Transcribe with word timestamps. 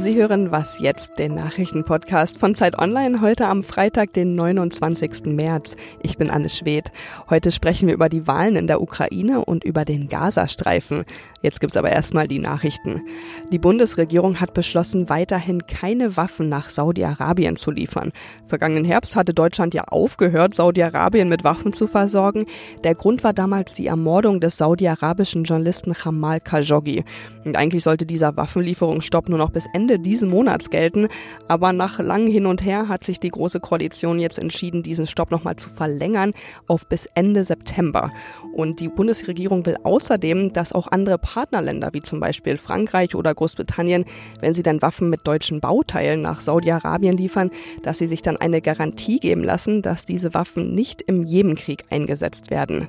Sie 0.00 0.16
hören 0.16 0.50
Was 0.50 0.78
jetzt, 0.78 1.18
den 1.18 1.34
Nachrichtenpodcast 1.34 2.38
von 2.38 2.54
Zeit 2.54 2.78
Online, 2.78 3.20
heute 3.20 3.46
am 3.48 3.62
Freitag, 3.62 4.14
den 4.14 4.34
29. 4.34 5.26
März. 5.26 5.76
Ich 6.02 6.16
bin 6.16 6.30
Anne 6.30 6.48
Schwedt. 6.48 6.90
Heute 7.28 7.50
sprechen 7.50 7.86
wir 7.86 7.92
über 7.92 8.08
die 8.08 8.26
Wahlen 8.26 8.56
in 8.56 8.66
der 8.66 8.80
Ukraine 8.80 9.44
und 9.44 9.62
über 9.62 9.84
den 9.84 10.08
Gazastreifen. 10.08 11.04
Jetzt 11.42 11.60
gibt's 11.60 11.76
aber 11.76 11.90
erstmal 11.90 12.28
die 12.28 12.38
Nachrichten. 12.38 13.02
Die 13.50 13.58
Bundesregierung 13.58 14.40
hat 14.40 14.52
beschlossen, 14.52 15.08
weiterhin 15.08 15.66
keine 15.66 16.16
Waffen 16.16 16.48
nach 16.48 16.68
Saudi-Arabien 16.68 17.56
zu 17.56 17.70
liefern. 17.70 18.12
Vergangenen 18.46 18.84
Herbst 18.84 19.16
hatte 19.16 19.32
Deutschland 19.32 19.72
ja 19.72 19.84
aufgehört, 19.84 20.54
Saudi-Arabien 20.54 21.28
mit 21.28 21.42
Waffen 21.42 21.72
zu 21.72 21.86
versorgen. 21.86 22.44
Der 22.84 22.94
Grund 22.94 23.24
war 23.24 23.32
damals 23.32 23.72
die 23.72 23.86
Ermordung 23.86 24.40
des 24.40 24.58
saudi-arabischen 24.58 25.44
Journalisten 25.44 25.94
Jamal 26.04 26.40
Khashoggi. 26.40 27.04
Und 27.44 27.56
eigentlich 27.56 27.84
sollte 27.84 28.04
dieser 28.04 28.36
Waffenlieferungsstopp 28.36 29.30
nur 29.30 29.38
noch 29.38 29.50
bis 29.50 29.66
Ende 29.72 29.98
diesen 29.98 30.28
Monats 30.28 30.68
gelten. 30.68 31.08
Aber 31.48 31.72
nach 31.72 31.98
langem 31.98 32.30
Hin 32.30 32.46
und 32.46 32.64
Her 32.64 32.88
hat 32.88 33.02
sich 33.04 33.18
die 33.18 33.30
Große 33.30 33.60
Koalition 33.60 34.18
jetzt 34.18 34.38
entschieden, 34.38 34.82
diesen 34.82 35.06
Stopp 35.06 35.30
nochmal 35.30 35.56
zu 35.56 35.70
verlängern 35.70 36.32
auf 36.66 36.86
bis 36.86 37.06
Ende 37.14 37.44
September. 37.44 38.10
Und 38.52 38.80
die 38.80 38.88
Bundesregierung 38.88 39.64
will 39.64 39.76
außerdem, 39.82 40.52
dass 40.52 40.72
auch 40.72 40.88
andere 40.88 41.18
Partnerländer 41.30 41.90
wie 41.92 42.00
zum 42.00 42.18
Beispiel 42.18 42.58
Frankreich 42.58 43.14
oder 43.14 43.32
Großbritannien, 43.32 44.04
wenn 44.40 44.52
sie 44.52 44.64
dann 44.64 44.82
Waffen 44.82 45.10
mit 45.10 45.28
deutschen 45.28 45.60
Bauteilen 45.60 46.22
nach 46.22 46.40
Saudi-Arabien 46.40 47.16
liefern, 47.16 47.52
dass 47.84 47.98
sie 47.98 48.08
sich 48.08 48.20
dann 48.20 48.36
eine 48.36 48.60
Garantie 48.60 49.20
geben 49.20 49.44
lassen, 49.44 49.80
dass 49.80 50.04
diese 50.04 50.34
Waffen 50.34 50.74
nicht 50.74 51.02
im 51.02 51.22
Jemenkrieg 51.22 51.84
eingesetzt 51.88 52.50
werden. 52.50 52.88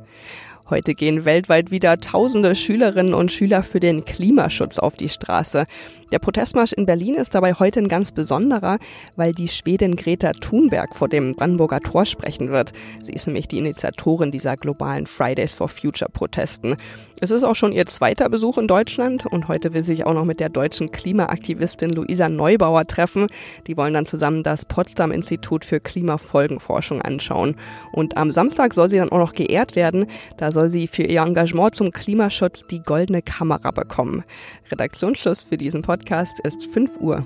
Heute 0.71 0.95
gehen 0.95 1.25
weltweit 1.25 1.69
wieder 1.69 1.97
tausende 1.97 2.55
Schülerinnen 2.55 3.13
und 3.13 3.31
Schüler 3.31 3.61
für 3.61 3.79
den 3.79 4.05
Klimaschutz 4.05 4.79
auf 4.79 4.95
die 4.95 5.09
Straße. 5.09 5.65
Der 6.11 6.19
Protestmarsch 6.19 6.73
in 6.73 6.85
Berlin 6.85 7.15
ist 7.15 7.33
dabei 7.35 7.53
heute 7.53 7.79
ein 7.79 7.87
ganz 7.87 8.11
besonderer, 8.11 8.79
weil 9.15 9.31
die 9.31 9.47
Schwedin 9.47 9.95
Greta 9.95 10.33
Thunberg 10.33 10.93
vor 10.93 11.07
dem 11.07 11.35
Brandenburger 11.35 11.79
Tor 11.79 12.03
sprechen 12.05 12.51
wird. 12.51 12.73
Sie 13.01 13.13
ist 13.13 13.27
nämlich 13.27 13.47
die 13.47 13.59
Initiatorin 13.59 14.29
dieser 14.29 14.57
globalen 14.57 15.07
Fridays 15.07 15.53
for 15.53 15.69
Future 15.69 16.11
Protesten. 16.11 16.75
Es 17.21 17.31
ist 17.31 17.43
auch 17.43 17.55
schon 17.55 17.71
ihr 17.71 17.85
zweiter 17.85 18.27
Besuch 18.27 18.57
in 18.57 18.67
Deutschland 18.67 19.25
und 19.25 19.47
heute 19.47 19.73
will 19.73 19.83
sie 19.83 19.93
sich 19.93 20.05
auch 20.05 20.13
noch 20.13 20.25
mit 20.25 20.41
der 20.41 20.49
deutschen 20.49 20.91
Klimaaktivistin 20.91 21.91
Luisa 21.91 22.27
Neubauer 22.27 22.87
treffen. 22.87 23.27
Die 23.67 23.77
wollen 23.77 23.93
dann 23.93 24.05
zusammen 24.05 24.43
das 24.43 24.65
Potsdam 24.65 25.11
Institut 25.11 25.63
für 25.63 25.79
Klimafolgenforschung 25.79 27.01
anschauen. 27.01 27.55
Und 27.93 28.17
am 28.17 28.31
Samstag 28.31 28.73
soll 28.73 28.89
sie 28.89 28.97
dann 28.97 29.11
auch 29.11 29.19
noch 29.19 29.33
geehrt 29.33 29.77
werden. 29.77 30.07
Da 30.37 30.51
soll 30.51 30.67
sie 30.67 30.87
für 30.87 31.03
ihr 31.03 31.21
Engagement 31.21 31.75
zum 31.75 31.91
Klimaschutz 31.91 32.65
die 32.67 32.81
goldene 32.81 33.21
Kamera 33.21 33.71
bekommen. 33.71 34.23
Redaktionsschluss 34.71 35.43
für 35.43 35.57
diesen 35.57 35.83
Podcast 35.83 36.00
ist 36.39 36.65
5 36.65 36.97
Uhr. 36.99 37.25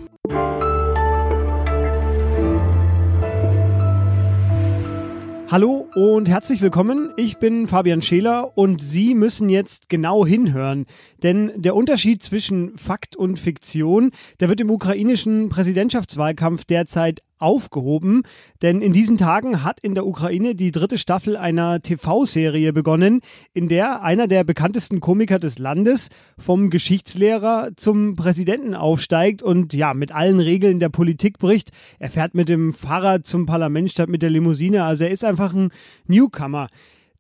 Hallo 5.47 5.87
und 5.95 6.27
herzlich 6.27 6.61
willkommen. 6.61 7.13
Ich 7.17 7.37
bin 7.37 7.67
Fabian 7.67 8.01
Scheler 8.01 8.57
und 8.57 8.81
Sie 8.81 9.15
müssen 9.15 9.47
jetzt 9.47 9.89
genau 9.89 10.25
hinhören, 10.25 10.85
denn 11.23 11.51
der 11.55 11.75
Unterschied 11.75 12.23
zwischen 12.23 12.77
Fakt 12.77 13.15
und 13.15 13.39
Fiktion, 13.39 14.11
der 14.39 14.49
wird 14.49 14.59
im 14.59 14.69
ukrainischen 14.69 15.49
Präsidentschaftswahlkampf 15.49 16.65
derzeit 16.65 17.21
aufgehoben, 17.39 18.23
denn 18.61 18.81
in 18.81 18.94
diesen 18.94 19.17
Tagen 19.17 19.64
hat 19.64 19.80
in 19.80 19.95
der 19.95 20.05
Ukraine 20.05 20.55
die 20.55 20.72
dritte 20.72 20.97
Staffel 20.97 21.36
einer 21.38 21.81
TV-Serie 21.81 22.73
begonnen, 22.73 23.22
in 23.53 23.67
der 23.67 24.03
einer 24.03 24.27
der 24.27 24.44
bekanntesten 24.44 25.00
Komiker 25.00 25.39
des 25.39 25.59
Landes 25.59 26.09
vom 26.38 26.69
Geschichtslehrer 26.69 27.72
zum 27.75 28.16
Präsidenten 28.16 28.73
aufsteigt 28.73 29.44
und 29.44 29.73
ja, 29.73 29.94
mit 29.94 30.11
allen 30.11 30.39
Regeln 30.39 30.80
der 30.80 30.89
Politik 30.89 31.39
bricht. 31.39 31.72
Er 32.00 32.09
fährt 32.09 32.36
mit 32.36 32.50
dem 32.50 32.73
Fahrrad 32.73 33.26
zum 33.26 33.45
Parlament 33.45 33.92
statt 33.92 34.09
mit 34.09 34.21
der 34.21 34.30
Limousine, 34.30 34.83
also 34.83 35.04
er 35.04 35.11
ist 35.11 35.26
einfach 35.26 35.54
ein 35.54 35.71
Newcomer. 36.08 36.70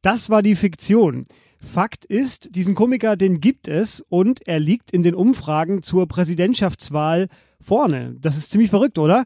Das 0.01 0.29
war 0.29 0.41
die 0.41 0.55
Fiktion. 0.55 1.25
Fakt 1.65 2.05
ist, 2.05 2.55
diesen 2.55 2.75
Komiker, 2.75 3.15
den 3.17 3.41
gibt 3.41 3.67
es 3.67 4.01
und 4.07 4.47
er 4.47 4.59
liegt 4.59 4.91
in 4.91 5.03
den 5.03 5.15
Umfragen 5.15 5.81
zur 5.81 6.07
Präsidentschaftswahl 6.07 7.27
vorne. 7.59 8.15
Das 8.21 8.37
ist 8.37 8.51
ziemlich 8.51 8.69
verrückt, 8.69 8.99
oder? 8.99 9.25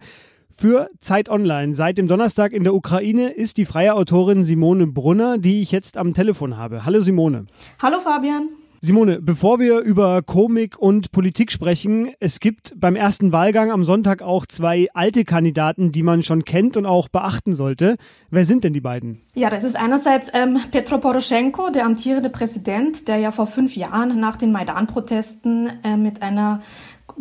Für 0.59 0.89
Zeit 0.99 1.29
Online 1.29 1.73
seit 1.73 1.97
dem 1.97 2.09
Donnerstag 2.09 2.51
in 2.51 2.65
der 2.65 2.75
Ukraine 2.75 3.29
ist 3.29 3.55
die 3.55 3.63
freie 3.63 3.93
Autorin 3.93 4.43
Simone 4.43 4.87
Brunner, 4.87 5.37
die 5.37 5.61
ich 5.61 5.71
jetzt 5.71 5.95
am 5.95 6.13
Telefon 6.13 6.57
habe. 6.57 6.83
Hallo 6.83 6.99
Simone. 6.99 7.45
Hallo 7.81 8.01
Fabian. 8.01 8.49
Simone, 8.81 9.21
bevor 9.21 9.59
wir 9.59 9.79
über 9.79 10.21
Komik 10.21 10.77
und 10.77 11.13
Politik 11.13 11.53
sprechen, 11.53 12.11
es 12.19 12.41
gibt 12.41 12.73
beim 12.77 12.97
ersten 12.97 13.31
Wahlgang 13.31 13.71
am 13.71 13.85
Sonntag 13.85 14.21
auch 14.21 14.45
zwei 14.45 14.89
alte 14.93 15.23
Kandidaten, 15.23 15.93
die 15.93 16.03
man 16.03 16.23
schon 16.23 16.43
kennt 16.43 16.75
und 16.75 16.85
auch 16.85 17.07
beachten 17.07 17.53
sollte. 17.53 17.95
Wer 18.29 18.43
sind 18.43 18.65
denn 18.65 18.73
die 18.73 18.81
beiden? 18.81 19.21
Ja, 19.35 19.49
das 19.49 19.63
ist 19.63 19.77
einerseits 19.77 20.29
ähm, 20.33 20.59
Petro 20.71 20.97
Poroschenko, 20.97 21.69
der 21.69 21.85
amtierende 21.85 22.29
Präsident, 22.29 23.07
der 23.07 23.15
ja 23.17 23.31
vor 23.31 23.47
fünf 23.47 23.77
Jahren 23.77 24.19
nach 24.19 24.35
den 24.35 24.51
Maidan-Protesten 24.51 25.69
äh, 25.85 25.95
mit 25.95 26.21
einer 26.21 26.61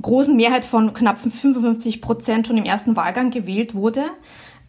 großen 0.01 0.37
Mehrheit 0.37 0.65
von 0.65 0.93
knapp 0.95 1.19
55 1.19 2.01
Prozent 2.01 2.47
schon 2.47 2.57
im 2.57 2.65
ersten 2.65 2.97
Wahlgang 2.97 3.31
gewählt 3.31 3.75
wurde. 3.75 4.05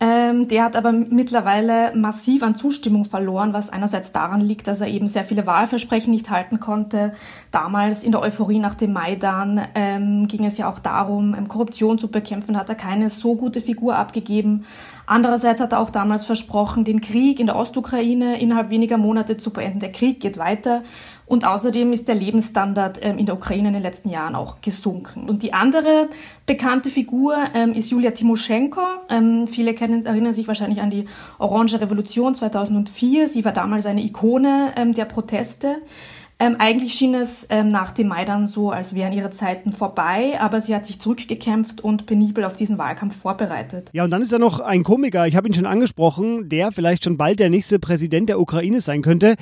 Ähm, 0.01 0.47
der 0.47 0.63
hat 0.63 0.77
aber 0.77 0.93
mittlerweile 0.93 1.93
massiv 1.93 2.41
an 2.41 2.55
Zustimmung 2.55 3.03
verloren, 3.03 3.51
was 3.51 3.69
einerseits 3.69 4.13
daran 4.13 4.39
liegt, 4.39 4.67
dass 4.67 4.79
er 4.79 4.87
eben 4.87 5.09
sehr 5.09 5.25
viele 5.25 5.45
Wahlversprechen 5.45 6.11
nicht 6.11 6.29
halten 6.29 6.61
konnte. 6.61 7.13
Damals 7.51 8.05
in 8.05 8.13
der 8.13 8.21
Euphorie 8.21 8.59
nach 8.59 8.75
dem 8.75 8.93
Maidan 8.93 9.61
ähm, 9.75 10.29
ging 10.29 10.45
es 10.45 10.57
ja 10.57 10.69
auch 10.69 10.79
darum, 10.79 11.35
ähm, 11.37 11.49
Korruption 11.49 11.99
zu 11.99 12.07
bekämpfen, 12.07 12.55
hat 12.55 12.69
er 12.69 12.75
keine 12.75 13.09
so 13.09 13.35
gute 13.35 13.59
Figur 13.59 13.97
abgegeben. 13.97 14.65
Andererseits 15.09 15.59
hat 15.59 15.71
er 15.71 15.79
auch 15.79 15.89
damals 15.89 16.23
versprochen, 16.23 16.83
den 16.83 17.01
Krieg 17.01 17.39
in 17.39 17.47
der 17.47 17.55
Ostukraine 17.55 18.39
innerhalb 18.39 18.69
weniger 18.69 18.99
Monate 18.99 19.37
zu 19.37 19.51
beenden. 19.51 19.79
Der 19.79 19.91
Krieg 19.91 20.19
geht 20.19 20.37
weiter 20.37 20.83
und 21.25 21.45
außerdem 21.45 21.93
ist 21.93 22.07
der 22.07 22.13
Lebensstandard 22.13 22.99
ähm, 23.01 23.17
in 23.17 23.25
der 23.25 23.33
Ukraine 23.33 23.69
in 23.69 23.73
den 23.73 23.81
letzten 23.81 24.09
Jahren 24.09 24.35
auch 24.35 24.61
gesunken. 24.61 25.27
Und 25.27 25.41
die 25.41 25.51
andere 25.51 26.09
bekannte 26.45 26.91
Figur 26.91 27.35
ähm, 27.55 27.73
ist 27.73 27.89
Julia 27.89 28.11
Timoschenko. 28.11 28.81
Ähm, 29.09 29.47
viele 29.47 29.73
kennen, 29.73 30.05
erinnern 30.05 30.35
sich 30.35 30.47
wahrscheinlich 30.47 30.79
an 30.79 30.91
die 30.91 31.05
Orange 31.39 31.81
Revolution 31.81 32.35
2004. 32.35 33.29
Sie 33.29 33.43
war 33.43 33.51
damals 33.51 33.87
eine 33.87 34.03
Ikone 34.03 34.73
der 34.95 35.05
Proteste. 35.05 35.77
Ähm, 36.41 36.55
eigentlich 36.57 36.93
schien 36.93 37.15
es 37.15 37.47
ähm, 37.49 37.69
nach 37.69 37.91
dem 37.91 38.07
Maidan 38.07 38.47
so, 38.47 38.71
als 38.71 38.95
wären 38.95 39.11
ihre 39.11 39.29
Zeiten 39.29 39.73
vorbei, 39.73 40.39
aber 40.39 40.61
sie 40.61 40.73
hat 40.73 40.85
sich 40.85 41.01
zurückgekämpft 41.01 41.81
und 41.81 42.05
penibel 42.05 42.45
auf 42.45 42.55
diesen 42.55 42.77
Wahlkampf 42.77 43.17
vorbereitet. 43.17 43.89
Ja, 43.91 44.05
und 44.05 44.11
dann 44.11 44.21
ist 44.21 44.31
da 44.31 44.39
noch 44.39 44.61
ein 44.61 44.83
Komiker, 44.83 45.27
ich 45.27 45.35
habe 45.35 45.49
ihn 45.49 45.53
schon 45.53 45.65
angesprochen, 45.65 46.47
der 46.47 46.71
vielleicht 46.71 47.03
schon 47.03 47.17
bald 47.17 47.41
der 47.41 47.49
nächste 47.49 47.77
Präsident 47.77 48.29
der 48.29 48.39
Ukraine 48.39 48.79
sein 48.79 49.01
könnte. 49.01 49.35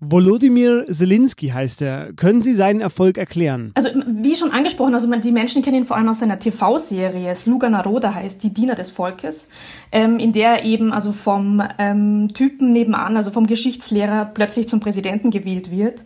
Volodymyr 0.00 0.86
Zelensky 0.88 1.48
heißt 1.48 1.82
er. 1.82 2.12
Können 2.12 2.40
Sie 2.40 2.54
seinen 2.54 2.80
Erfolg 2.80 3.18
erklären? 3.18 3.72
Also 3.74 3.88
wie 4.06 4.36
schon 4.36 4.52
angesprochen, 4.52 4.94
also 4.94 5.12
die 5.12 5.32
Menschen 5.32 5.60
kennen 5.60 5.78
ihn 5.78 5.84
vor 5.84 5.96
allem 5.96 6.08
aus 6.08 6.20
seiner 6.20 6.38
TV-Serie 6.38 7.34
Sluga 7.34 7.68
Naroda 7.68 8.14
heißt, 8.14 8.44
die 8.44 8.54
Diener 8.54 8.76
des 8.76 8.92
Volkes, 8.92 9.48
ähm, 9.90 10.20
in 10.20 10.32
der 10.32 10.60
er 10.60 10.64
eben 10.64 10.92
also 10.92 11.10
vom 11.10 11.60
ähm, 11.78 12.30
Typen 12.32 12.72
nebenan, 12.72 13.16
also 13.16 13.32
vom 13.32 13.48
Geschichtslehrer 13.48 14.24
plötzlich 14.26 14.68
zum 14.68 14.78
Präsidenten 14.78 15.32
gewählt 15.32 15.72
wird 15.72 16.04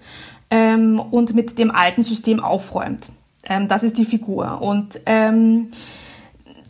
ähm, 0.53 1.01
und 1.01 1.35
mit 1.35 1.59
dem 1.59 1.71
alten 1.71 2.03
System 2.03 2.39
aufräumt. 2.39 3.09
Ähm, 3.45 3.69
das 3.69 3.83
ist 3.83 3.97
die 3.97 4.05
Figur. 4.05 4.61
Und 4.61 5.01
ähm, 5.07 5.69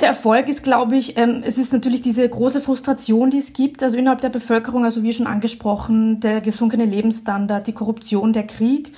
der 0.00 0.08
Erfolg 0.08 0.48
ist, 0.48 0.62
glaube 0.62 0.96
ich, 0.96 1.16
ähm, 1.16 1.42
es 1.44 1.58
ist 1.58 1.72
natürlich 1.72 2.00
diese 2.00 2.26
große 2.26 2.60
Frustration, 2.60 3.30
die 3.30 3.38
es 3.38 3.52
gibt, 3.52 3.82
also 3.82 3.96
innerhalb 3.96 4.20
der 4.20 4.28
Bevölkerung, 4.28 4.84
also 4.84 5.02
wie 5.02 5.12
schon 5.12 5.26
angesprochen, 5.26 6.20
der 6.20 6.40
gesunkene 6.40 6.84
Lebensstandard, 6.84 7.66
die 7.66 7.72
Korruption, 7.72 8.32
der 8.32 8.46
Krieg. 8.46 8.92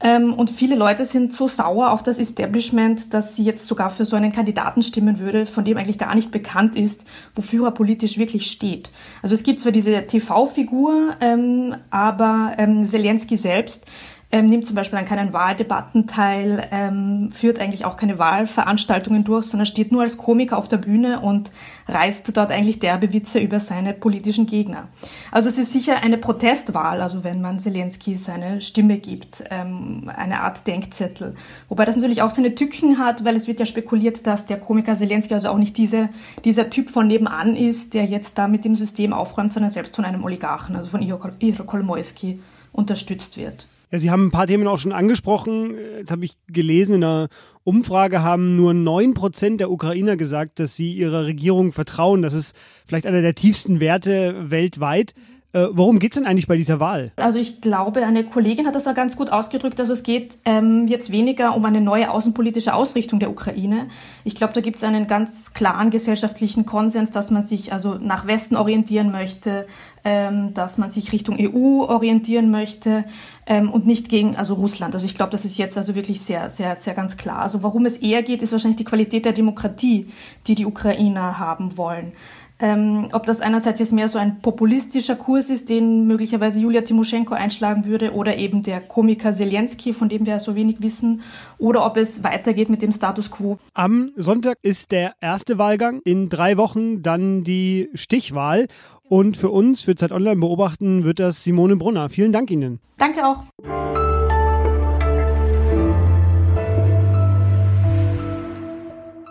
Ähm, 0.00 0.34
und 0.34 0.50
viele 0.50 0.74
Leute 0.74 1.06
sind 1.06 1.32
so 1.32 1.46
sauer 1.46 1.92
auf 1.92 2.02
das 2.02 2.18
Establishment, 2.18 3.14
dass 3.14 3.36
sie 3.36 3.44
jetzt 3.44 3.68
sogar 3.68 3.88
für 3.88 4.04
so 4.04 4.16
einen 4.16 4.32
Kandidaten 4.32 4.82
stimmen 4.82 5.20
würde, 5.20 5.46
von 5.46 5.64
dem 5.64 5.78
eigentlich 5.78 5.98
gar 5.98 6.16
nicht 6.16 6.32
bekannt 6.32 6.74
ist, 6.74 7.04
wofür 7.36 7.68
er 7.68 7.70
politisch 7.70 8.18
wirklich 8.18 8.50
steht. 8.50 8.90
Also 9.22 9.34
es 9.34 9.44
gibt 9.44 9.60
zwar 9.60 9.70
diese 9.70 10.06
TV-Figur, 10.06 11.14
ähm, 11.20 11.76
aber 11.90 12.56
Zelensky 12.84 13.36
selbst 13.36 13.86
ähm, 14.34 14.48
nimmt 14.48 14.66
zum 14.66 14.74
Beispiel 14.74 14.98
an 14.98 15.04
keinen 15.04 15.32
Wahldebatten 15.32 16.08
teil, 16.08 16.66
ähm, 16.72 17.30
führt 17.30 17.60
eigentlich 17.60 17.84
auch 17.84 17.96
keine 17.96 18.18
Wahlveranstaltungen 18.18 19.22
durch, 19.22 19.46
sondern 19.46 19.64
steht 19.64 19.92
nur 19.92 20.02
als 20.02 20.16
Komiker 20.16 20.58
auf 20.58 20.66
der 20.66 20.78
Bühne 20.78 21.20
und 21.20 21.52
reißt 21.86 22.36
dort 22.36 22.50
eigentlich 22.50 22.80
derbe 22.80 23.12
Witze 23.12 23.38
über 23.38 23.60
seine 23.60 23.94
politischen 23.94 24.46
Gegner. 24.46 24.88
Also 25.30 25.48
es 25.48 25.56
ist 25.56 25.70
sicher 25.70 26.02
eine 26.02 26.18
Protestwahl, 26.18 27.00
also 27.00 27.22
wenn 27.22 27.40
man 27.40 27.60
Zelensky 27.60 28.16
seine 28.16 28.60
Stimme 28.60 28.98
gibt, 28.98 29.44
ähm, 29.50 30.10
eine 30.12 30.40
Art 30.40 30.66
Denkzettel. 30.66 31.36
Wobei 31.68 31.84
das 31.84 31.94
natürlich 31.94 32.20
auch 32.20 32.30
seine 32.30 32.56
Tücken 32.56 32.98
hat, 32.98 33.24
weil 33.24 33.36
es 33.36 33.46
wird 33.46 33.60
ja 33.60 33.66
spekuliert, 33.66 34.26
dass 34.26 34.46
der 34.46 34.58
Komiker 34.58 34.96
Zelensky 34.96 35.32
also 35.34 35.48
auch 35.50 35.58
nicht 35.58 35.76
diese, 35.76 36.08
dieser 36.44 36.70
Typ 36.70 36.90
von 36.90 37.06
nebenan 37.06 37.54
ist, 37.54 37.94
der 37.94 38.06
jetzt 38.06 38.36
da 38.36 38.48
mit 38.48 38.64
dem 38.64 38.74
System 38.74 39.12
aufräumt, 39.12 39.52
sondern 39.52 39.70
selbst 39.70 39.94
von 39.94 40.04
einem 40.04 40.24
Oligarchen, 40.24 40.74
also 40.74 40.90
von 40.90 41.02
Ihor 41.02 41.20
Kolomoisky 41.20 42.40
unterstützt 42.72 43.36
wird. 43.36 43.68
Ja, 43.90 43.98
Sie 43.98 44.10
haben 44.10 44.26
ein 44.26 44.30
paar 44.30 44.46
Themen 44.46 44.66
auch 44.66 44.78
schon 44.78 44.92
angesprochen. 44.92 45.74
Jetzt 45.98 46.10
habe 46.10 46.24
ich 46.24 46.36
gelesen, 46.48 46.96
in 46.96 47.04
einer 47.04 47.28
Umfrage 47.64 48.22
haben 48.22 48.56
nur 48.56 48.72
9% 48.72 49.56
der 49.56 49.70
Ukrainer 49.70 50.16
gesagt, 50.16 50.58
dass 50.58 50.76
sie 50.76 50.92
ihrer 50.92 51.24
Regierung 51.24 51.72
vertrauen. 51.72 52.22
Das 52.22 52.34
ist 52.34 52.54
vielleicht 52.86 53.06
einer 53.06 53.22
der 53.22 53.34
tiefsten 53.34 53.80
Werte 53.80 54.50
weltweit. 54.50 55.14
Äh, 55.54 55.68
worum 55.70 56.00
geht 56.00 56.12
es 56.12 56.18
denn 56.18 56.26
eigentlich 56.26 56.48
bei 56.48 56.56
dieser 56.56 56.80
Wahl? 56.80 57.12
Also 57.14 57.38
ich 57.38 57.60
glaube, 57.60 58.04
eine 58.04 58.24
Kollegin 58.24 58.66
hat 58.66 58.74
das 58.74 58.88
auch 58.88 58.94
ganz 58.94 59.16
gut 59.16 59.30
ausgedrückt. 59.30 59.78
Also 59.78 59.92
es 59.92 60.02
geht 60.02 60.36
ähm, 60.44 60.88
jetzt 60.88 61.12
weniger 61.12 61.54
um 61.54 61.64
eine 61.64 61.80
neue 61.80 62.10
außenpolitische 62.10 62.74
Ausrichtung 62.74 63.20
der 63.20 63.30
Ukraine. 63.30 63.86
Ich 64.24 64.34
glaube, 64.34 64.52
da 64.52 64.60
gibt 64.60 64.78
es 64.78 64.84
einen 64.84 65.06
ganz 65.06 65.54
klaren 65.54 65.90
gesellschaftlichen 65.90 66.66
Konsens, 66.66 67.12
dass 67.12 67.30
man 67.30 67.44
sich 67.44 67.72
also 67.72 67.94
nach 67.94 68.26
Westen 68.26 68.56
orientieren 68.56 69.12
möchte, 69.12 69.68
ähm, 70.04 70.54
dass 70.54 70.76
man 70.76 70.90
sich 70.90 71.12
Richtung 71.12 71.36
EU 71.38 71.84
orientieren 71.84 72.50
möchte 72.50 73.04
ähm, 73.46 73.70
und 73.70 73.86
nicht 73.86 74.08
gegen 74.08 74.34
also 74.34 74.54
Russland. 74.54 74.94
Also 74.94 75.06
ich 75.06 75.14
glaube, 75.14 75.30
das 75.30 75.44
ist 75.44 75.56
jetzt 75.56 75.78
also 75.78 75.94
wirklich 75.94 76.20
sehr, 76.20 76.50
sehr, 76.50 76.74
sehr 76.74 76.94
ganz 76.94 77.16
klar. 77.16 77.38
Also 77.38 77.62
worum 77.62 77.86
es 77.86 77.98
eher 77.98 78.24
geht, 78.24 78.42
ist 78.42 78.50
wahrscheinlich 78.50 78.78
die 78.78 78.84
Qualität 78.84 79.24
der 79.24 79.32
Demokratie, 79.32 80.10
die 80.48 80.56
die 80.56 80.66
Ukrainer 80.66 81.38
haben 81.38 81.76
wollen. 81.76 82.12
Ähm, 82.60 83.08
ob 83.12 83.26
das 83.26 83.40
einerseits 83.40 83.80
jetzt 83.80 83.92
mehr 83.92 84.08
so 84.08 84.18
ein 84.18 84.40
populistischer 84.40 85.16
Kurs 85.16 85.50
ist, 85.50 85.68
den 85.68 86.06
möglicherweise 86.06 86.60
Julia 86.60 86.82
Timoschenko 86.82 87.34
einschlagen 87.34 87.84
würde, 87.84 88.12
oder 88.12 88.36
eben 88.36 88.62
der 88.62 88.80
Komiker 88.80 89.32
Zelensky, 89.32 89.92
von 89.92 90.08
dem 90.08 90.24
wir 90.24 90.38
so 90.38 90.54
wenig 90.54 90.80
wissen, 90.80 91.22
oder 91.58 91.84
ob 91.84 91.96
es 91.96 92.22
weitergeht 92.22 92.70
mit 92.70 92.80
dem 92.82 92.92
Status 92.92 93.30
quo. 93.30 93.58
Am 93.74 94.12
Sonntag 94.14 94.58
ist 94.62 94.92
der 94.92 95.14
erste 95.20 95.58
Wahlgang, 95.58 96.00
in 96.04 96.28
drei 96.28 96.56
Wochen 96.56 97.02
dann 97.02 97.42
die 97.42 97.90
Stichwahl. 97.94 98.66
Und 99.06 99.36
für 99.36 99.50
uns, 99.50 99.82
für 99.82 99.94
Zeit 99.96 100.12
Online 100.12 100.36
beobachten, 100.36 101.04
wird 101.04 101.18
das 101.18 101.44
Simone 101.44 101.76
Brunner. 101.76 102.08
Vielen 102.08 102.32
Dank 102.32 102.50
Ihnen. 102.50 102.80
Danke 102.96 103.26
auch. 103.26 103.44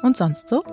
Und 0.03 0.17
sonst 0.17 0.49
so? 0.49 0.63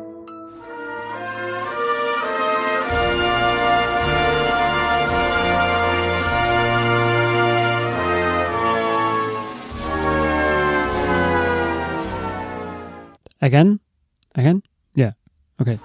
Again? 13.42 13.80
Again? 14.34 14.62
Yeah. 14.94 15.12
Okay. 15.58 15.78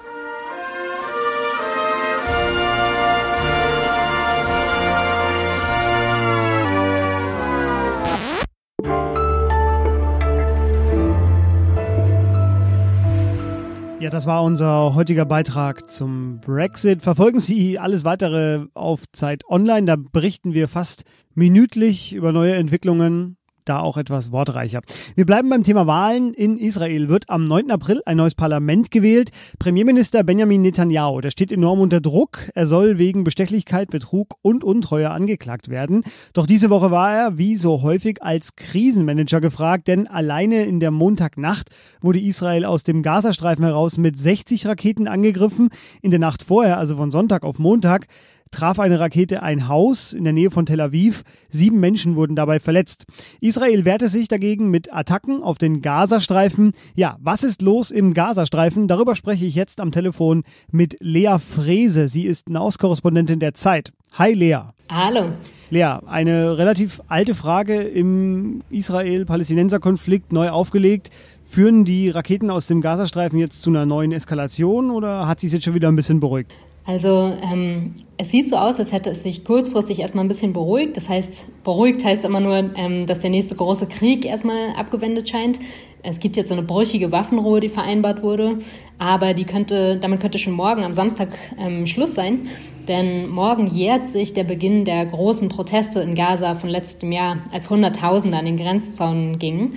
Ja, 14.01 14.09
das 14.11 14.25
war 14.25 14.43
unser 14.43 14.93
heutiger 14.93 15.25
Beitrag 15.25 15.89
zum 15.91 16.41
Brexit. 16.41 17.01
Verfolgen 17.01 17.39
Sie 17.39 17.79
alles 17.79 18.03
weitere 18.03 18.65
auf 18.73 19.03
Zeit 19.13 19.45
Online. 19.47 19.85
Da 19.85 19.95
berichten 19.95 20.53
wir 20.53 20.67
fast 20.67 21.05
minütlich 21.33 22.13
über 22.13 22.33
neue 22.33 22.55
Entwicklungen 22.55 23.37
da 23.65 23.79
auch 23.79 23.97
etwas 23.97 24.31
wortreicher. 24.31 24.81
Wir 25.15 25.25
bleiben 25.25 25.49
beim 25.49 25.63
Thema 25.63 25.87
Wahlen. 25.87 26.33
In 26.33 26.57
Israel 26.57 27.09
wird 27.09 27.29
am 27.29 27.45
9. 27.45 27.71
April 27.71 28.01
ein 28.05 28.17
neues 28.17 28.35
Parlament 28.35 28.91
gewählt. 28.91 29.31
Premierminister 29.59 30.23
Benjamin 30.23 30.61
Netanyahu, 30.61 31.21
der 31.21 31.31
steht 31.31 31.51
enorm 31.51 31.79
unter 31.79 32.01
Druck. 32.01 32.49
Er 32.55 32.65
soll 32.65 32.97
wegen 32.97 33.23
Bestechlichkeit, 33.23 33.89
Betrug 33.89 34.35
und 34.41 34.63
Untreue 34.63 35.09
angeklagt 35.09 35.69
werden. 35.69 36.03
Doch 36.33 36.47
diese 36.47 36.69
Woche 36.69 36.91
war 36.91 37.13
er, 37.13 37.37
wie 37.37 37.55
so 37.55 37.81
häufig, 37.81 38.21
als 38.21 38.55
Krisenmanager 38.55 39.41
gefragt, 39.41 39.87
denn 39.87 40.07
alleine 40.07 40.65
in 40.65 40.79
der 40.79 40.91
Montagnacht 40.91 41.69
wurde 42.01 42.19
Israel 42.19 42.65
aus 42.65 42.83
dem 42.83 43.03
Gazastreifen 43.03 43.65
heraus 43.65 43.97
mit 43.97 44.17
60 44.17 44.67
Raketen 44.67 45.07
angegriffen. 45.07 45.69
In 46.01 46.11
der 46.11 46.19
Nacht 46.19 46.43
vorher, 46.43 46.77
also 46.77 46.95
von 46.95 47.11
Sonntag 47.11 47.43
auf 47.43 47.59
Montag, 47.59 48.07
traf 48.51 48.79
eine 48.79 48.99
Rakete 48.99 49.43
ein 49.43 49.67
Haus 49.67 50.13
in 50.13 50.23
der 50.23 50.33
Nähe 50.33 50.51
von 50.51 50.65
Tel 50.65 50.81
Aviv. 50.81 51.23
Sieben 51.49 51.79
Menschen 51.79 52.15
wurden 52.15 52.35
dabei 52.35 52.59
verletzt. 52.59 53.05
Israel 53.41 53.85
wehrte 53.85 54.07
sich 54.07 54.27
dagegen 54.27 54.69
mit 54.69 54.93
Attacken 54.93 55.43
auf 55.43 55.57
den 55.57 55.81
Gazastreifen. 55.81 56.73
Ja, 56.95 57.17
was 57.19 57.43
ist 57.43 57.61
los 57.61 57.91
im 57.91 58.13
Gazastreifen? 58.13 58.87
Darüber 58.87 59.15
spreche 59.15 59.45
ich 59.45 59.55
jetzt 59.55 59.81
am 59.81 59.91
Telefon 59.91 60.43
mit 60.71 60.97
Lea 60.99 61.37
Frese. 61.39 62.07
Sie 62.07 62.25
ist 62.25 62.49
Nahostkorrespondentin 62.49 63.39
der 63.39 63.53
Zeit. 63.53 63.91
Hi 64.13 64.33
Lea. 64.33 64.59
Hallo. 64.89 65.29
Lea, 65.69 65.97
eine 66.05 66.57
relativ 66.57 67.01
alte 67.07 67.33
Frage 67.33 67.81
im 67.81 68.61
Israel-Palästinenser-Konflikt 68.69 70.31
neu 70.31 70.49
aufgelegt. 70.49 71.09
Führen 71.43 71.85
die 71.85 72.09
Raketen 72.09 72.49
aus 72.49 72.67
dem 72.67 72.81
Gazastreifen 72.81 73.39
jetzt 73.39 73.61
zu 73.61 73.69
einer 73.69 73.85
neuen 73.85 74.11
Eskalation 74.11 74.91
oder 74.91 75.27
hat 75.27 75.39
sich 75.39 75.51
jetzt 75.51 75.63
schon 75.63 75.73
wieder 75.73 75.87
ein 75.87 75.95
bisschen 75.95 76.19
beruhigt? 76.19 76.53
Also 76.85 77.33
ähm, 77.41 77.95
es 78.17 78.29
sieht 78.29 78.49
so 78.49 78.57
aus, 78.57 78.79
als 78.79 78.91
hätte 78.91 79.09
es 79.09 79.23
sich 79.23 79.43
kurzfristig 79.43 79.99
erstmal 79.99 80.23
ein 80.23 80.27
bisschen 80.27 80.53
beruhigt. 80.53 80.95
Das 80.97 81.09
heißt, 81.09 81.63
beruhigt 81.63 82.03
heißt 82.05 82.23
immer 82.25 82.39
nur, 82.39 82.71
ähm, 82.75 83.07
dass 83.07 83.19
der 83.19 83.31
nächste 83.31 83.55
große 83.55 83.87
Krieg 83.87 84.25
erstmal 84.25 84.69
abgewendet 84.75 85.27
scheint. 85.27 85.59
Es 86.03 86.19
gibt 86.19 86.37
jetzt 86.37 86.49
so 86.49 86.53
eine 86.53 86.61
brüchige 86.61 87.11
Waffenruhe, 87.11 87.59
die 87.59 87.69
vereinbart 87.69 88.21
wurde, 88.21 88.59
aber 88.99 89.33
die 89.33 89.45
könnte, 89.45 89.97
damit 89.97 90.19
könnte 90.19 90.37
schon 90.37 90.53
morgen 90.53 90.83
am 90.83 90.93
Samstag 90.93 91.29
ähm, 91.59 91.87
Schluss 91.87 92.13
sein. 92.13 92.47
Denn 92.87 93.27
morgen 93.29 93.65
jährt 93.65 94.11
sich 94.11 94.35
der 94.35 94.43
Beginn 94.43 94.85
der 94.85 95.07
großen 95.07 95.49
Proteste 95.49 96.01
in 96.01 96.13
Gaza 96.13 96.53
von 96.53 96.69
letztem 96.69 97.11
Jahr, 97.11 97.37
als 97.51 97.71
Hunderttausende 97.71 98.37
an 98.37 98.45
den 98.45 98.57
Grenzzaunen 98.57 99.39
gingen. 99.39 99.73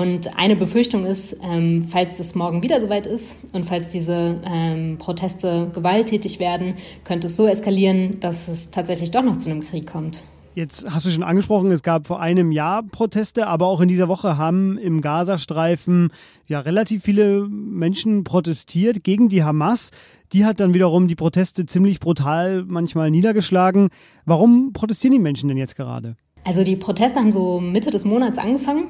Und 0.00 0.38
eine 0.38 0.56
Befürchtung 0.56 1.04
ist, 1.04 1.36
ähm, 1.42 1.82
falls 1.82 2.18
es 2.18 2.34
morgen 2.34 2.62
wieder 2.62 2.80
soweit 2.80 3.06
ist 3.06 3.36
und 3.52 3.66
falls 3.66 3.90
diese 3.90 4.40
ähm, 4.46 4.96
Proteste 4.96 5.70
gewalttätig 5.74 6.40
werden, 6.40 6.76
könnte 7.04 7.26
es 7.26 7.36
so 7.36 7.46
eskalieren, 7.46 8.18
dass 8.18 8.48
es 8.48 8.70
tatsächlich 8.70 9.10
doch 9.10 9.22
noch 9.22 9.36
zu 9.36 9.50
einem 9.50 9.60
Krieg 9.60 9.86
kommt. 9.86 10.22
Jetzt 10.54 10.90
hast 10.90 11.04
du 11.04 11.10
schon 11.10 11.22
angesprochen, 11.22 11.70
es 11.70 11.82
gab 11.82 12.06
vor 12.06 12.18
einem 12.18 12.50
Jahr 12.50 12.82
Proteste, 12.82 13.46
aber 13.46 13.66
auch 13.66 13.82
in 13.82 13.88
dieser 13.88 14.08
Woche 14.08 14.38
haben 14.38 14.78
im 14.78 15.02
Gazastreifen 15.02 16.10
ja 16.46 16.60
relativ 16.60 17.04
viele 17.04 17.46
Menschen 17.50 18.24
protestiert 18.24 19.04
gegen 19.04 19.28
die 19.28 19.44
Hamas. 19.44 19.90
Die 20.32 20.46
hat 20.46 20.60
dann 20.60 20.72
wiederum 20.72 21.08
die 21.08 21.14
Proteste 21.14 21.66
ziemlich 21.66 22.00
brutal 22.00 22.64
manchmal 22.66 23.10
niedergeschlagen. 23.10 23.90
Warum 24.24 24.72
protestieren 24.72 25.12
die 25.12 25.22
Menschen 25.22 25.48
denn 25.48 25.58
jetzt 25.58 25.76
gerade? 25.76 26.16
Also 26.42 26.64
die 26.64 26.76
Proteste 26.76 27.18
haben 27.18 27.32
so 27.32 27.60
Mitte 27.60 27.90
des 27.90 28.06
Monats 28.06 28.38
angefangen 28.38 28.88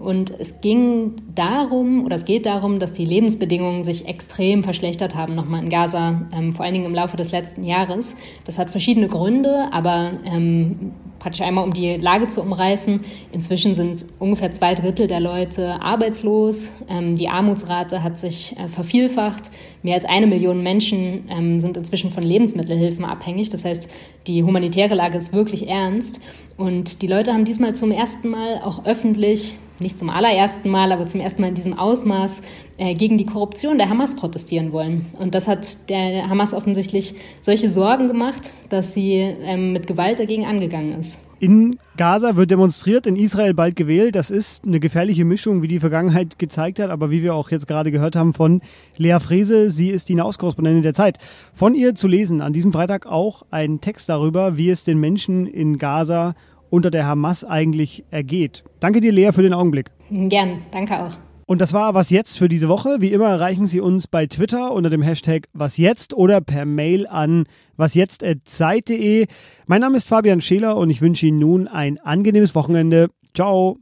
und 0.00 0.30
es 0.38 0.62
ging 0.62 1.16
darum 1.34 2.06
oder 2.06 2.16
es 2.16 2.24
geht 2.24 2.46
darum, 2.46 2.78
dass 2.78 2.94
die 2.94 3.04
Lebensbedingungen 3.04 3.84
sich 3.84 4.08
extrem 4.08 4.64
verschlechtert 4.64 5.14
haben 5.14 5.34
nochmal 5.34 5.62
in 5.62 5.68
Gaza, 5.68 6.22
ähm, 6.34 6.54
vor 6.54 6.64
allen 6.64 6.72
Dingen 6.72 6.86
im 6.86 6.94
Laufe 6.94 7.18
des 7.18 7.30
letzten 7.30 7.62
Jahres. 7.64 8.16
Das 8.46 8.58
hat 8.58 8.70
verschiedene 8.70 9.06
Gründe, 9.06 9.68
aber 9.70 10.12
ähm, 10.24 10.92
praktisch 11.18 11.42
einmal 11.42 11.64
um 11.64 11.74
die 11.74 11.96
Lage 11.96 12.26
zu 12.28 12.40
umreißen. 12.40 13.00
Inzwischen 13.32 13.74
sind 13.74 14.06
ungefähr 14.18 14.52
zwei 14.52 14.74
Drittel 14.74 15.08
der 15.08 15.20
Leute 15.20 15.80
arbeitslos. 15.80 16.70
die 16.90 17.28
Armutsrate 17.28 18.02
hat 18.02 18.18
sich 18.18 18.54
äh, 18.58 18.68
vervielfacht. 18.68 19.50
Mehr 19.82 19.96
als 19.96 20.04
eine 20.04 20.26
Million 20.26 20.62
Menschen 20.62 21.60
sind 21.60 21.76
inzwischen 21.76 22.08
von 22.08 22.22
Lebensmittelhilfen 22.22 23.04
abhängig. 23.04 23.50
Das 23.50 23.66
heißt, 23.66 23.86
die 24.26 24.42
humanitäre 24.42 24.94
Lage 24.94 25.18
ist 25.18 25.34
wirklich 25.34 25.68
ernst. 25.68 26.20
Und 26.56 27.02
die 27.02 27.06
Leute 27.08 27.32
haben 27.32 27.44
diesmal 27.44 27.74
zum 27.74 27.90
ersten 27.90 28.28
Mal 28.28 28.60
auch 28.64 28.84
öffentlich, 28.84 29.33
nicht 29.80 29.98
zum 29.98 30.10
allerersten 30.10 30.70
Mal, 30.70 30.92
aber 30.92 31.06
zum 31.06 31.20
ersten 31.20 31.42
Mal 31.42 31.48
in 31.48 31.54
diesem 31.54 31.78
Ausmaß 31.78 32.40
äh, 32.78 32.94
gegen 32.94 33.18
die 33.18 33.26
Korruption 33.26 33.78
der 33.78 33.88
Hamas 33.88 34.16
protestieren 34.16 34.72
wollen. 34.72 35.06
Und 35.18 35.34
das 35.34 35.48
hat 35.48 35.88
der 35.90 36.28
Hamas 36.28 36.54
offensichtlich 36.54 37.14
solche 37.40 37.68
Sorgen 37.68 38.08
gemacht, 38.08 38.52
dass 38.68 38.94
sie 38.94 39.14
ähm, 39.18 39.72
mit 39.72 39.86
Gewalt 39.86 40.18
dagegen 40.18 40.46
angegangen 40.46 40.98
ist. 41.00 41.18
In 41.40 41.78
Gaza 41.96 42.36
wird 42.36 42.50
demonstriert, 42.50 43.06
in 43.06 43.16
Israel 43.16 43.52
bald 43.52 43.76
gewählt. 43.76 44.14
Das 44.14 44.30
ist 44.30 44.64
eine 44.64 44.80
gefährliche 44.80 45.24
Mischung, 45.24 45.60
wie 45.60 45.68
die 45.68 45.80
Vergangenheit 45.80 46.38
gezeigt 46.38 46.78
hat, 46.78 46.90
aber 46.90 47.10
wie 47.10 47.22
wir 47.22 47.34
auch 47.34 47.50
jetzt 47.50 47.66
gerade 47.66 47.90
gehört 47.90 48.16
haben 48.16 48.32
von 48.32 48.62
Lea 48.96 49.18
Frese, 49.20 49.70
sie 49.70 49.90
ist 49.90 50.08
die 50.08 50.14
Nahostkorrespondentin 50.14 50.82
der 50.82 50.94
Zeit. 50.94 51.18
Von 51.52 51.74
ihr 51.74 51.94
zu 51.94 52.08
lesen 52.08 52.40
an 52.40 52.52
diesem 52.52 52.72
Freitag 52.72 53.06
auch 53.06 53.44
ein 53.50 53.80
Text 53.80 54.08
darüber, 54.08 54.56
wie 54.56 54.70
es 54.70 54.84
den 54.84 54.98
Menschen 54.98 55.46
in 55.46 55.76
Gaza 55.76 56.34
unter 56.74 56.90
der 56.90 57.06
Hamas 57.06 57.44
eigentlich 57.44 58.04
ergeht. 58.10 58.64
Danke 58.80 59.00
dir, 59.00 59.12
Lea, 59.12 59.30
für 59.32 59.42
den 59.42 59.54
Augenblick. 59.54 59.90
Gern, 60.10 60.62
danke 60.72 61.00
auch. 61.00 61.12
Und 61.46 61.60
das 61.60 61.72
war 61.72 61.94
Was 61.94 62.10
Jetzt 62.10 62.38
für 62.38 62.48
diese 62.48 62.68
Woche. 62.68 62.96
Wie 63.00 63.12
immer 63.12 63.28
erreichen 63.28 63.66
Sie 63.66 63.80
uns 63.80 64.06
bei 64.06 64.26
Twitter 64.26 64.72
unter 64.72 64.90
dem 64.90 65.02
Hashtag 65.02 65.46
Was 65.52 65.76
Jetzt 65.76 66.14
oder 66.14 66.40
per 66.40 66.64
Mail 66.64 67.06
an 67.06 67.44
wasjetzt.zeit.de. 67.76 69.26
Mein 69.66 69.80
Name 69.80 69.96
ist 69.96 70.08
Fabian 70.08 70.40
Scheler 70.40 70.76
und 70.76 70.90
ich 70.90 71.02
wünsche 71.02 71.26
Ihnen 71.26 71.38
nun 71.38 71.68
ein 71.68 71.98
angenehmes 71.98 72.54
Wochenende. 72.54 73.08
Ciao. 73.34 73.76